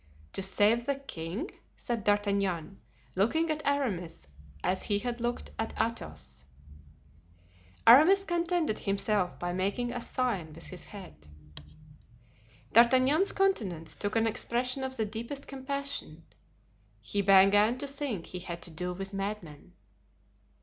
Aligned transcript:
"To 0.33 0.41
save 0.41 0.87
the 0.87 0.95
king?" 0.95 1.51
said 1.75 2.03
D'Artagnan, 2.05 2.79
looking 3.13 3.51
at 3.51 3.61
Aramis 3.67 4.27
as 4.63 4.81
he 4.81 4.97
had 4.97 5.21
looked 5.21 5.51
at 5.59 5.75
Athos. 5.79 6.45
Aramis 7.85 8.23
contented 8.23 8.79
himself 8.79 9.37
by 9.37 9.53
making 9.53 9.93
a 9.93 10.01
sign 10.01 10.53
with 10.53 10.65
his 10.65 10.85
head. 10.85 11.27
D'Artagnan's 12.73 13.31
countenance 13.31 13.95
took 13.95 14.15
an 14.15 14.25
expression 14.25 14.83
of 14.83 14.97
the 14.97 15.05
deepest 15.05 15.45
compassion; 15.45 16.23
he 16.99 17.21
began 17.21 17.77
to 17.77 17.85
think 17.85 18.25
he 18.25 18.39
had 18.39 18.63
to 18.63 18.71
do 18.71 18.93
with 18.93 19.13
madmen. 19.13 19.73